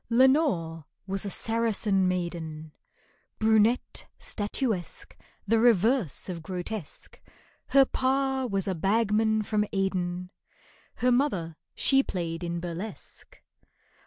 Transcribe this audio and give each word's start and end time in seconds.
LENORE 0.09 0.85
was 1.05 1.25
a 1.25 1.29
Saracen 1.29 2.07
maiden, 2.07 2.71
Brunette, 3.37 4.07
statuesque, 4.17 5.15
The 5.45 5.59
reverse 5.59 6.27
of 6.27 6.41
grotesque, 6.41 7.21
Her 7.67 7.85
pa 7.85 8.47
was 8.47 8.67
a 8.67 8.73
bagman 8.73 9.43
from 9.43 9.63
Aden, 9.71 10.31
Her 10.95 11.11
mother 11.11 11.55
she 11.75 12.01
played 12.01 12.43
in 12.43 12.59
burlesque. 12.59 13.43